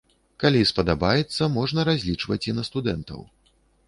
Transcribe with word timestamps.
Калі 0.43 0.61
спадабаецца, 0.69 1.49
можна 1.57 1.85
разлічваць 1.89 2.39
і 2.49 2.55
на 2.61 2.65
студэнтаў. 2.69 3.21